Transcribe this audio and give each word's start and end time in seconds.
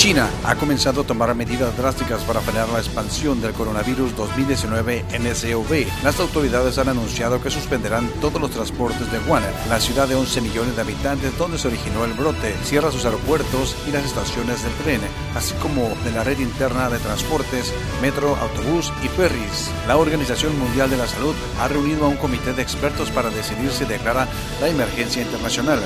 China 0.00 0.30
ha 0.44 0.56
comenzado 0.56 1.02
a 1.02 1.04
tomar 1.04 1.34
medidas 1.34 1.76
drásticas 1.76 2.24
para 2.24 2.40
frenar 2.40 2.70
la 2.70 2.78
expansión 2.78 3.42
del 3.42 3.52
coronavirus 3.52 4.16
2019 4.16 5.04
en 5.12 5.36
SOV. 5.36 5.84
Las 6.02 6.18
autoridades 6.20 6.78
han 6.78 6.88
anunciado 6.88 7.42
que 7.42 7.50
suspenderán 7.50 8.08
todos 8.18 8.40
los 8.40 8.50
transportes 8.50 9.12
de 9.12 9.18
Wuhan, 9.18 9.42
la 9.68 9.78
ciudad 9.78 10.08
de 10.08 10.14
11 10.14 10.40
millones 10.40 10.74
de 10.74 10.80
habitantes 10.80 11.36
donde 11.36 11.58
se 11.58 11.68
originó 11.68 12.06
el 12.06 12.14
brote, 12.14 12.56
cierra 12.64 12.90
sus 12.90 13.04
aeropuertos 13.04 13.76
y 13.86 13.90
las 13.90 14.06
estaciones 14.06 14.62
del 14.62 14.72
tren, 14.84 15.02
así 15.34 15.52
como 15.56 15.90
de 16.02 16.12
la 16.12 16.24
red 16.24 16.38
interna 16.38 16.88
de 16.88 16.98
transportes, 16.98 17.70
metro, 18.00 18.36
autobús 18.36 18.90
y 19.04 19.08
ferries. 19.08 19.70
La 19.86 19.98
Organización 19.98 20.58
Mundial 20.58 20.88
de 20.88 20.96
la 20.96 21.08
Salud 21.08 21.34
ha 21.60 21.68
reunido 21.68 22.06
a 22.06 22.08
un 22.08 22.16
comité 22.16 22.54
de 22.54 22.62
expertos 22.62 23.10
para 23.10 23.28
decidir 23.28 23.70
si 23.70 23.84
declara 23.84 24.26
la 24.62 24.68
emergencia 24.70 25.20
internacional. 25.20 25.80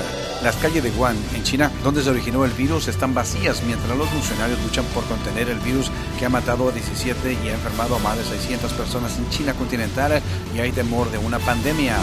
Las 0.45 0.57
calles 0.57 0.83
de 0.83 0.91
Wuhan, 0.91 1.17
en 1.33 1.41
China, 1.41 1.71
donde 1.83 2.03
se 2.03 2.11
originó 2.11 2.45
el 2.45 2.51
virus, 2.51 2.87
están 2.87 3.15
vacías 3.15 3.63
mientras 3.63 3.97
los 3.97 4.07
funcionarios 4.07 4.61
luchan 4.61 4.85
por 4.93 5.03
contener 5.05 5.49
el 5.49 5.57
virus 5.57 5.89
que 6.19 6.25
ha 6.27 6.29
matado 6.29 6.69
a 6.69 6.71
17 6.71 7.33
y 7.33 7.47
ha 7.47 7.53
enfermado 7.53 7.95
a 7.95 7.99
más 7.99 8.15
de 8.15 8.25
600 8.25 8.71
personas 8.73 9.17
en 9.17 9.27
China 9.31 9.55
continental 9.55 10.21
y 10.55 10.59
hay 10.59 10.71
temor 10.71 11.09
de 11.09 11.17
una 11.17 11.39
pandemia. 11.39 11.97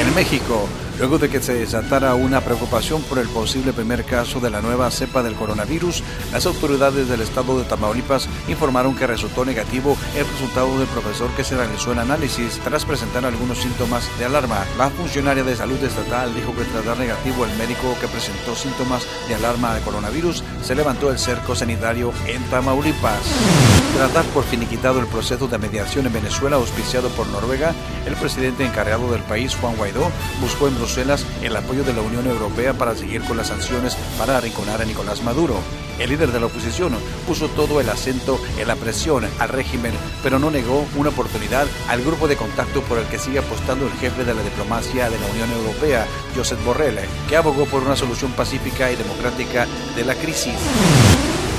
En 0.00 0.12
México, 0.16 0.66
luego 0.98 1.18
de 1.18 1.28
que 1.28 1.42
se 1.42 1.54
desatara 1.54 2.14
una 2.14 2.40
preocupación 2.40 3.02
por 3.02 3.18
el 3.18 3.28
posible 3.28 3.72
primer 3.72 4.04
caso 4.04 4.40
de 4.40 4.50
la 4.50 4.60
nueva 4.60 4.90
cepa 4.90 5.22
del 5.22 5.34
coronavirus, 5.34 6.02
las 6.32 6.46
autoridades 6.46 7.08
del 7.08 7.20
estado 7.20 7.58
de 7.58 7.64
Tamaulipas 7.64 8.28
informaron 8.48 8.94
que 8.94 9.06
resultó 9.06 9.44
negativo 9.44 9.96
el 10.16 10.26
resultado 10.26 10.78
del 10.78 10.88
profesor 10.88 11.30
que 11.36 11.44
se 11.44 11.56
realizó 11.56 11.92
el 11.92 11.98
análisis 11.98 12.58
tras 12.64 12.84
presentar 12.84 13.24
algunos 13.24 13.58
síntomas 13.58 14.08
de 14.18 14.24
alarma. 14.24 14.64
La 14.78 14.90
funcionaria 14.90 15.44
de 15.44 15.56
salud 15.56 15.82
estatal 15.82 16.34
dijo 16.34 16.54
que 16.54 16.64
tras 16.64 16.84
dar 16.84 16.98
negativo 16.98 17.44
el 17.44 17.56
médico 17.56 17.96
que 18.00 18.08
presentó 18.08 18.54
síntomas 18.54 19.06
de 19.28 19.34
alarma 19.34 19.74
de 19.74 19.80
coronavirus 19.82 20.42
se 20.62 20.74
levantó 20.74 21.10
el 21.10 21.18
cerco 21.18 21.54
sanitario 21.54 22.12
en 22.26 22.42
Tamaulipas. 22.44 23.75
Tras 23.96 24.12
dar 24.12 24.26
por 24.26 24.44
finiquitado 24.44 25.00
el 25.00 25.06
proceso 25.06 25.48
de 25.48 25.56
mediación 25.56 26.04
en 26.04 26.12
Venezuela 26.12 26.56
auspiciado 26.56 27.08
por 27.08 27.26
Noruega, 27.28 27.74
el 28.04 28.14
presidente 28.14 28.62
encargado 28.62 29.10
del 29.10 29.22
país, 29.22 29.56
Juan 29.58 29.74
Guaidó, 29.74 30.12
buscó 30.38 30.68
en 30.68 30.76
Bruselas 30.76 31.24
el 31.40 31.56
apoyo 31.56 31.82
de 31.82 31.94
la 31.94 32.02
Unión 32.02 32.26
Europea 32.26 32.74
para 32.74 32.94
seguir 32.94 33.22
con 33.22 33.38
las 33.38 33.46
sanciones 33.46 33.96
para 34.18 34.36
arrinconar 34.36 34.82
a 34.82 34.84
Nicolás 34.84 35.22
Maduro. 35.22 35.56
El 35.98 36.10
líder 36.10 36.30
de 36.30 36.40
la 36.40 36.44
oposición 36.44 36.92
puso 37.26 37.48
todo 37.48 37.80
el 37.80 37.88
acento 37.88 38.38
en 38.58 38.68
la 38.68 38.76
presión 38.76 39.24
al 39.38 39.48
régimen, 39.48 39.94
pero 40.22 40.38
no 40.38 40.50
negó 40.50 40.86
una 40.96 41.08
oportunidad 41.08 41.66
al 41.88 42.04
grupo 42.04 42.28
de 42.28 42.36
contacto 42.36 42.82
por 42.82 42.98
el 42.98 43.06
que 43.06 43.18
sigue 43.18 43.38
apostando 43.38 43.86
el 43.86 43.92
jefe 43.94 44.24
de 44.26 44.34
la 44.34 44.42
diplomacia 44.42 45.08
de 45.08 45.18
la 45.18 45.26
Unión 45.28 45.50
Europea, 45.52 46.06
Josep 46.36 46.62
Borrell, 46.66 46.98
que 47.30 47.36
abogó 47.38 47.64
por 47.64 47.82
una 47.82 47.96
solución 47.96 48.32
pacífica 48.32 48.92
y 48.92 48.96
democrática 48.96 49.66
de 49.96 50.04
la 50.04 50.14
crisis. 50.14 50.52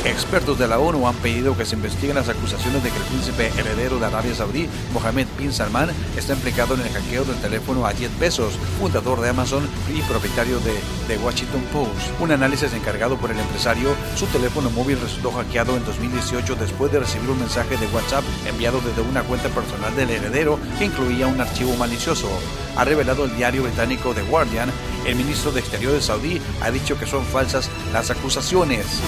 Expertos 0.08 0.58
de 0.58 0.70
la 0.70 0.80
ONU 0.80 1.06
han 1.06 1.16
pedido 1.16 1.58
que 1.58 1.66
se 1.66 1.76
investiguen 1.76 2.16
las 2.16 2.30
acusaciones 2.30 2.82
de 2.82 2.90
que 2.90 2.98
el 2.98 3.04
príncipe 3.04 3.52
heredero 3.60 4.00
de 4.00 4.06
Arabia 4.06 4.34
Saudí, 4.34 4.70
Mohammed 4.94 5.28
bin 5.38 5.52
Salman, 5.52 5.90
está 6.16 6.34
implicado 6.34 6.76
en 6.76 6.82
el 6.82 6.90
hackeo 6.90 7.26
del 7.26 7.36
teléfono 7.42 7.86
a 7.86 7.92
Jeff 7.92 8.18
Bezos, 8.18 8.54
fundador 8.80 9.20
de 9.20 9.30
Amazon 9.30 9.68
y 9.94 10.02
propietario 10.04 10.60
de 10.62 10.74
The 11.08 11.18
Washington 11.18 11.62
Post. 11.74 12.22
Un 12.22 12.32
análisis 12.32 12.74
encargado 12.74 13.18
por 13.18 13.32
el 13.32 13.40
empresario, 13.40 13.96
su 14.16 14.26
teléfono 14.28 14.70
móvil 14.70 14.98
resultó 15.00 15.32
hackeado 15.32 15.76
en 15.76 15.84
2018 15.84 16.56
después 16.56 16.90
de 16.92 17.00
recibir 17.00 17.30
un 17.30 17.40
mensaje 17.40 17.76
de 17.76 17.88
WhatsApp 17.88 18.24
enviado 18.48 18.80
desde 18.80 19.02
una 19.02 19.24
cuenta 19.24 19.50
personal 19.50 19.94
del 19.98 20.10
heredero 20.10 20.58
que 20.80 20.86
incluía 20.86 21.28
un 21.28 21.42
archivo 21.42 21.76
malicioso. 21.76 22.30
Ha 22.78 22.86
revelado 22.86 23.26
el 23.26 23.36
diario 23.36 23.64
británico 23.64 24.14
The 24.14 24.22
Guardian, 24.24 24.72
el 25.06 25.16
ministro 25.16 25.52
de 25.52 25.60
Exteriores 25.60 26.06
saudí 26.06 26.42
ha 26.62 26.72
dicho 26.72 26.98
que 26.98 27.06
son 27.06 27.26
falsas 27.26 27.70
las 27.92 28.10
acusaciones. 28.10 29.02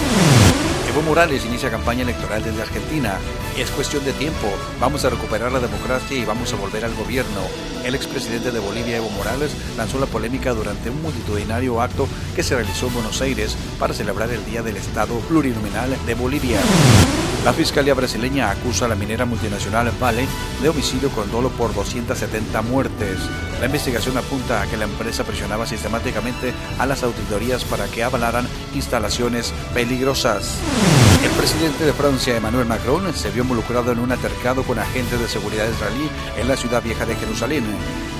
Evo 0.90 1.02
Morales 1.02 1.44
inicia 1.44 1.70
campaña 1.70 2.02
electoral 2.02 2.42
desde 2.42 2.62
Argentina. 2.62 3.16
Es 3.56 3.70
cuestión 3.70 4.04
de 4.04 4.12
tiempo. 4.12 4.48
Vamos 4.80 5.04
a 5.04 5.10
recuperar 5.10 5.52
la 5.52 5.60
democracia 5.60 6.18
y 6.18 6.24
vamos 6.24 6.52
a 6.52 6.56
volver 6.56 6.84
al 6.84 6.96
gobierno. 6.96 7.42
El 7.84 7.94
expresidente 7.94 8.50
de 8.50 8.58
Bolivia, 8.58 8.96
Evo 8.96 9.08
Morales, 9.10 9.52
lanzó 9.76 10.00
la 10.00 10.06
polémica 10.06 10.52
durante 10.52 10.90
un 10.90 11.00
multitudinario 11.00 11.80
acto 11.80 12.08
que 12.34 12.42
se 12.42 12.56
realizó 12.56 12.88
en 12.88 12.94
Buenos 12.94 13.20
Aires 13.20 13.56
para 13.78 13.94
celebrar 13.94 14.30
el 14.30 14.44
Día 14.44 14.64
del 14.64 14.78
Estado 14.78 15.14
Plurinominal 15.20 15.96
de 16.06 16.14
Bolivia. 16.14 16.58
La 17.44 17.54
Fiscalía 17.54 17.94
brasileña 17.94 18.50
acusa 18.50 18.84
a 18.84 18.88
la 18.88 18.94
minera 18.94 19.24
multinacional 19.24 19.90
Vale 19.98 20.26
de 20.60 20.68
homicidio 20.68 21.08
con 21.08 21.30
dolo 21.32 21.48
por 21.48 21.74
270 21.74 22.60
muertes. 22.60 23.18
La 23.60 23.66
investigación 23.66 24.18
apunta 24.18 24.60
a 24.60 24.66
que 24.66 24.76
la 24.76 24.84
empresa 24.84 25.24
presionaba 25.24 25.66
sistemáticamente 25.66 26.52
a 26.78 26.84
las 26.84 27.02
auditorías 27.02 27.64
para 27.64 27.86
que 27.86 28.04
avalaran 28.04 28.46
instalaciones 28.74 29.54
peligrosas. 29.72 30.58
El 31.24 31.30
presidente 31.30 31.84
de 31.84 31.94
Francia, 31.94 32.36
Emmanuel 32.36 32.66
Macron, 32.66 33.14
se 33.14 33.30
vio 33.30 33.42
involucrado 33.42 33.90
en 33.90 34.00
un 34.00 34.12
altercado 34.12 34.62
con 34.62 34.78
agentes 34.78 35.18
de 35.18 35.28
seguridad 35.28 35.68
israelí 35.68 36.10
en 36.36 36.46
la 36.46 36.56
ciudad 36.56 36.82
vieja 36.82 37.06
de 37.06 37.16
Jerusalén. 37.16 37.64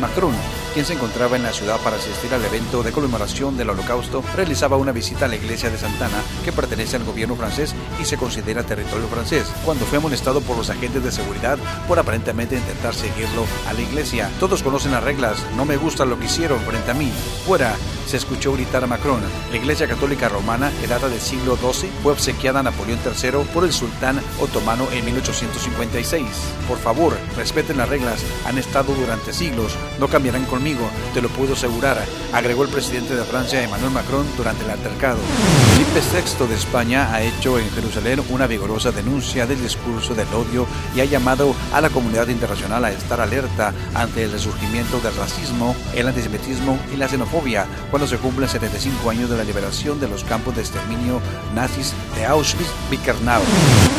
Macron, 0.01 0.35
quien 0.73 0.85
se 0.85 0.95
encontraba 0.95 1.37
en 1.37 1.43
la 1.43 1.53
ciudad 1.53 1.79
para 1.81 1.97
asistir 1.97 2.33
al 2.33 2.45
evento 2.45 2.83
de 2.83 2.93
conmemoración 2.93 3.57
del 3.57 3.71
Holocausto, 3.71 4.23
realizaba 4.35 4.77
una 4.77 4.93
visita 4.93 5.25
a 5.25 5.29
la 5.29 5.37
iglesia 5.37 5.71
de 5.71 5.79
Santana, 5.79 6.23
que 6.45 6.53
pertenece 6.53 6.97
al 6.97 7.05
gobierno 7.05 7.37
francés 7.37 7.75
y 8.01 8.05
se 8.05 8.17
considera 8.17 8.63
territorio 8.63 9.09
francés, 9.09 9.51
cuando 9.65 9.85
fue 9.85 9.99
amonestado 9.99 10.41
por 10.41 10.57
los 10.57 10.71
agentes 10.71 11.03
de 11.03 11.13
seguridad 11.13 11.59
por 11.89 11.99
aparentemente 11.99 12.57
intentar 12.57 12.95
seguirlo 12.95 13.45
a 13.69 13.73
la 13.73 13.81
iglesia. 13.81 14.31
Todos 14.39 14.63
conocen 14.63 14.93
las 14.93 15.05
reglas, 15.05 15.39
no 15.57 15.65
me 15.65 15.77
gusta 15.77 16.05
lo 16.05 16.19
que 16.19 16.27
hicieron 16.27 16.61
frente 16.61 16.91
a 16.91 16.95
mí. 16.95 17.13
Fuera, 17.47 17.75
se 18.07 18.17
escuchó 18.17 18.53
gritar 18.53 18.83
a 18.83 18.87
Macron. 18.89 19.21
La 19.51 19.57
Iglesia 19.57 19.87
Católica 19.87 20.29
Romana, 20.29 20.73
que 20.81 20.89
data 20.89 21.09
del 21.09 21.21
siglo 21.21 21.57
XII, 21.57 21.91
fue 22.03 22.13
obsequiada 22.13 22.61
a 22.61 22.63
Napoleón 22.65 22.99
III 23.05 23.45
por 23.55 23.65
el 23.65 23.73
sultán 23.73 24.21
otomano 24.41 24.89
en 24.93 25.05
1856. 25.05 26.25
Por 26.67 26.79
favor, 26.79 27.17
respeten 27.37 27.77
las 27.77 27.89
reglas, 27.89 28.25
han 28.47 28.59
estado 28.59 28.95
durante 28.95 29.33
siglos, 29.33 29.75
no 30.01 30.09
cambiarán 30.09 30.45
conmigo, 30.61 30.91
te 31.15 31.23
lo 31.23 31.31
puedo 31.31 31.55
asegurar, 31.55 31.97
agregó 32.35 32.65
el 32.65 32.69
presidente 32.69 33.17
de 33.17 33.25
Francia, 33.25 33.63
Emmanuel 33.63 33.93
Macron, 33.93 34.27
durante 34.37 34.63
el 34.63 34.71
altercado. 34.71 35.17
Felipe 35.73 36.03
VI 36.13 36.49
de 36.49 36.55
España 36.55 37.15
ha 37.15 37.23
hecho 37.23 37.59
en 37.59 37.71
Jerusalén 37.71 38.23
una 38.29 38.47
vigorosa 38.47 38.93
denuncia 38.93 39.47
del 39.47 39.63
discurso 39.63 40.15
del 40.15 40.29
odio 40.35 40.67
y 40.95 41.01
ha 41.01 41.07
llamado 41.07 41.55
a 41.73 41.81
la 41.81 41.89
comunidad 41.89 42.29
internacional 42.29 42.85
a 42.85 42.93
estar 42.93 43.23
alerta 43.23 43.73
ante 43.95 44.25
el 44.25 44.33
resurgimiento 44.33 45.01
del 45.01 45.17
racismo, 45.17 45.75
el 45.95 46.09
antisemitismo 46.09 46.79
y 46.93 46.99
la 46.99 47.09
xenofobia 47.09 47.67
se 48.07 48.19
cumplen 48.19 48.49
75 48.49 49.09
años 49.09 49.31
de 49.31 49.37
la 49.37 49.45
liberación 49.45 50.01
de 50.01 50.09
los 50.09 50.25
campos 50.25 50.57
de 50.57 50.63
exterminio 50.63 51.21
nazis 51.55 51.95
de 52.17 52.27
Auschwitz-Birkenau. 52.27 53.41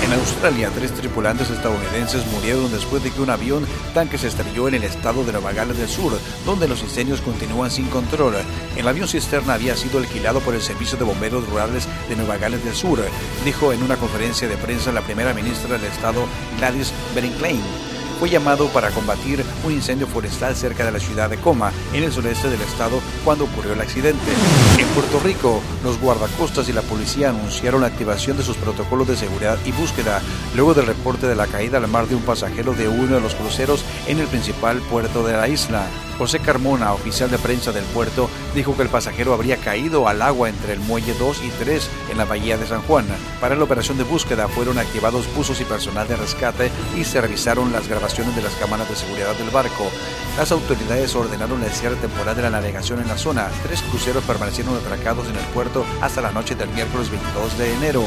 En 0.04 0.14
Australia, 0.14 0.70
tres 0.76 0.92
tripulantes 0.92 1.50
estadounidenses 1.50 2.26
murieron 2.28 2.72
después 2.72 3.04
de 3.04 3.12
que 3.12 3.22
un 3.22 3.30
avión 3.30 3.66
tanque 3.94 4.18
se 4.18 4.28
estrelló 4.28 4.68
en 4.68 4.76
el 4.76 4.84
estado 4.84 5.24
de 5.24 5.32
Nueva 5.32 5.54
Gales 5.54 5.78
del 5.78 5.88
Sur, 5.88 6.12
donde 6.52 6.68
los 6.68 6.84
incendios 6.84 7.22
continúan 7.22 7.72
sin 7.72 7.88
control. 7.88 8.34
El 8.76 8.86
avión 8.86 9.08
cisterna 9.08 9.54
había 9.54 9.78
sido 9.78 10.00
alquilado 10.00 10.42
por 10.42 10.54
el 10.54 10.62
Servicio 10.62 10.98
de 10.98 11.06
Bomberos 11.06 11.48
Rurales 11.48 11.88
de 12.10 12.18
Nueva 12.18 12.38
Gales 12.38 12.62
del 12.66 12.76
Sur, 12.76 13.00
dijo 13.46 13.72
en 13.72 13.82
una 13.82 13.96
conferencia 13.96 14.50
de 14.50 14.58
prensa 14.58 14.92
la 14.92 15.00
primera 15.02 15.34
ministra 15.34 15.78
del 15.78 15.86
estado 15.86 16.26
Gladys 16.58 16.92
Berejiklian 17.16 18.01
fue 18.22 18.30
llamado 18.30 18.68
para 18.68 18.92
combatir 18.92 19.44
un 19.66 19.72
incendio 19.72 20.06
forestal 20.06 20.56
cerca 20.56 20.86
de 20.86 20.92
la 20.92 21.00
ciudad 21.00 21.28
de 21.28 21.38
Coma, 21.38 21.72
en 21.92 22.04
el 22.04 22.12
sureste 22.12 22.52
del 22.52 22.62
estado, 22.62 23.02
cuando 23.26 23.46
ocurrió 23.46 23.74
el 23.74 23.82
accidente. 23.82 24.32
En 24.78 24.86
Puerto 24.90 25.20
Rico, 25.22 25.60
los 25.84 26.00
guardacostas 26.00 26.70
y 26.70 26.74
la 26.74 26.84
policía 26.84 27.32
anunciaron 27.32 27.82
la 27.82 27.88
activación 27.88 28.38
de 28.38 28.44
sus 28.44 28.58
protocolos 28.58 29.08
de 29.08 29.18
seguridad 29.18 29.58
y 29.66 29.72
búsqueda, 29.72 30.22
luego 30.56 30.76
del 30.76 30.86
reporte 30.86 31.26
de 31.26 31.36
la 31.36 31.48
caída 31.48 31.80
al 31.80 31.88
mar 31.88 32.06
de 32.08 32.14
un 32.16 32.22
pasajero 32.22 32.74
de 32.74 32.88
uno 32.88 33.16
de 33.16 33.22
los 33.22 33.34
cruceros 33.34 33.84
en 34.06 34.20
el 34.20 34.28
principal 34.28 34.78
puerto 34.82 35.26
de 35.26 35.34
la 35.34 35.48
isla. 35.48 35.88
José 36.20 36.38
Carmona, 36.38 36.94
oficial 36.94 37.32
de 37.32 37.40
prensa 37.40 37.72
del 37.72 37.86
puerto, 37.86 38.30
dijo 38.54 38.76
que 38.76 38.84
el 38.84 38.90
pasajero 38.90 39.34
habría 39.34 39.58
caído 39.58 40.08
al 40.08 40.22
agua 40.22 40.50
entre 40.50 40.74
el 40.74 40.80
muelle 40.80 41.16
2 41.16 41.42
y 41.44 41.50
3 41.64 41.90
en 42.12 42.18
la 42.20 42.26
bahía 42.26 42.60
de 42.60 42.68
San 42.68 42.84
Juan. 42.84 43.08
Para 43.40 43.56
la 43.56 43.64
operación 43.64 43.98
de 43.98 44.04
búsqueda 44.04 44.48
fueron 44.48 44.78
activados 44.78 45.26
buzos 45.34 45.60
y 45.62 45.66
personal 45.66 46.08
de 46.08 46.18
rescate 46.18 46.70
y 46.96 47.06
se 47.06 47.20
revisaron 47.20 47.72
las 47.72 47.88
grabaciones 47.88 48.11
de 48.12 48.42
las 48.42 48.54
cámaras 48.56 48.90
de 48.90 48.96
seguridad 48.96 49.34
del 49.36 49.50
barco. 49.52 49.90
Las 50.38 50.52
autoridades 50.52 51.16
ordenaron 51.16 51.64
el 51.64 51.72
cierre 51.72 51.96
temporal 51.96 52.36
de 52.36 52.42
la 52.42 52.50
navegación 52.50 53.00
en 53.00 53.08
la 53.08 53.18
zona. 53.18 53.50
Tres 53.64 53.82
cruceros 53.84 54.24
permanecieron 54.26 54.76
atracados 54.76 55.30
en 55.30 55.38
el 55.38 55.46
puerto 55.54 55.86
hasta 56.02 56.20
la 56.22 56.32
noche 56.32 56.54
del 56.56 56.70
miércoles 56.70 57.10
22 57.10 57.58
de 57.58 57.74
enero. 57.74 58.04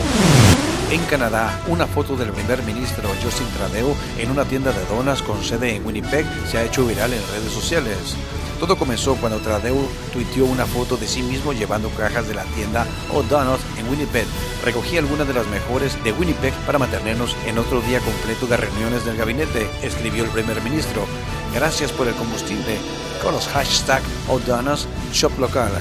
En 0.95 1.05
Canadá, 1.07 1.61
una 1.67 1.89
foto 1.89 2.15
del 2.15 2.31
primer 2.31 2.63
ministro 2.63 3.09
Justin 3.21 3.49
Trudeau 3.49 3.97
en 4.17 4.31
una 4.31 4.45
tienda 4.45 4.71
de 4.71 4.87
donas 4.87 5.23
con 5.23 5.43
sede 5.43 5.75
en 5.75 5.85
Winnipeg 5.85 6.25
se 6.49 6.57
ha 6.57 6.63
hecho 6.63 6.87
viral 6.87 7.13
en 7.13 7.29
redes 7.33 7.53
sociales. 7.53 8.15
Todo 8.61 8.79
comenzó 8.79 9.17
cuando 9.17 9.41
Trudeau 9.41 9.89
tuiteó 10.13 10.45
una 10.45 10.67
foto 10.67 10.97
de 10.97 11.09
sí 11.09 11.21
mismo 11.23 11.53
llevando 11.53 11.91
cajas 11.91 12.29
de 12.29 12.35
la 12.35 12.45
tienda 12.45 12.87
O'Donnell 13.13 13.59
en 13.77 13.89
Winnipeg. 13.89 14.25
Recogí 14.65 14.97
algunas 14.97 15.27
de 15.27 15.35
las 15.35 15.49
mejores 15.49 15.99
de 16.05 16.13
Winnipeg 16.13 16.55
para 16.65 16.79
mantenernos 16.79 17.35
en 17.45 17.59
otro 17.59 17.81
día 17.81 17.99
completo 17.99 18.47
de 18.47 18.57
reuniones 18.57 19.05
del 19.05 19.17
gabinete, 19.17 19.69
escribió 19.83 20.23
el 20.23 20.31
primer 20.31 20.63
ministro. 20.63 21.07
Gracias 21.53 21.91
por 21.91 22.07
el 22.07 22.15
combustible 22.15 22.79
con 23.21 23.35
los 23.35 23.49
hashtags 23.49 24.07
O'Donnell 24.29 24.79
Shop 25.13 25.37
Local. 25.41 25.73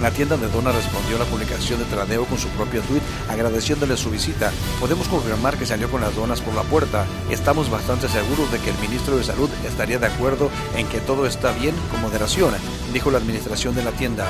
La 0.00 0.10
tienda 0.10 0.38
de 0.38 0.48
Dona 0.48 0.72
respondió 0.72 1.16
a 1.16 1.18
la 1.18 1.24
publicación 1.26 1.78
de 1.78 1.84
Tradeo 1.84 2.24
con 2.24 2.38
su 2.38 2.48
propio 2.48 2.80
tweet 2.82 3.02
agradeciéndole 3.28 3.96
su 3.98 4.10
visita. 4.10 4.50
Podemos 4.80 5.08
confirmar 5.08 5.58
que 5.58 5.66
salió 5.66 5.90
con 5.90 6.00
las 6.00 6.14
donas 6.14 6.40
por 6.40 6.54
la 6.54 6.62
puerta. 6.62 7.06
Estamos 7.28 7.70
bastante 7.70 8.08
seguros 8.08 8.50
de 8.50 8.58
que 8.58 8.70
el 8.70 8.78
ministro 8.78 9.18
de 9.18 9.24
Salud 9.24 9.50
estaría 9.66 9.98
de 9.98 10.06
acuerdo 10.06 10.50
en 10.76 10.86
que 10.86 11.00
todo 11.00 11.26
está 11.26 11.52
bien 11.52 11.74
con 11.90 12.00
moderación, 12.00 12.54
dijo 12.94 13.10
la 13.10 13.18
administración 13.18 13.74
de 13.74 13.84
la 13.84 13.90
tienda. 13.92 14.26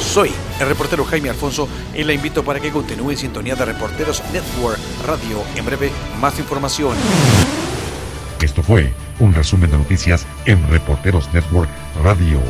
Soy 0.00 0.30
el 0.60 0.68
reportero 0.68 1.04
Jaime 1.04 1.30
Alfonso 1.30 1.68
y 1.94 2.04
le 2.04 2.14
invito 2.14 2.44
para 2.44 2.60
que 2.60 2.70
continúe 2.70 3.10
en 3.10 3.18
sintonía 3.18 3.56
de 3.56 3.64
Reporteros 3.64 4.22
Network 4.32 4.78
Radio. 5.04 5.42
En 5.56 5.66
breve, 5.66 5.90
más 6.20 6.38
información. 6.38 6.94
Esto 8.40 8.62
fue 8.62 8.94
un 9.18 9.34
resumen 9.34 9.70
de 9.70 9.78
noticias 9.78 10.26
en 10.46 10.66
Reporteros 10.70 11.28
Network 11.34 11.68
Radio. 12.02 12.40